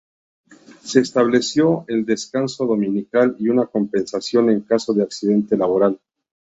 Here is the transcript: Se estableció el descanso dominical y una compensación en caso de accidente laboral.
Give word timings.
Se 0.83 0.99
estableció 0.99 1.85
el 1.87 2.07
descanso 2.07 2.65
dominical 2.65 3.35
y 3.37 3.49
una 3.49 3.67
compensación 3.67 4.49
en 4.49 4.61
caso 4.61 4.93
de 4.95 5.03
accidente 5.03 5.55
laboral. 5.55 5.99